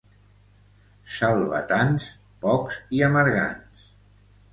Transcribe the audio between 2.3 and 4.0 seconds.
pocs i amargants.